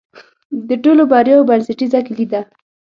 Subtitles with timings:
[0.67, 2.41] د ټولو بریاوو بنسټیزه کلي ده.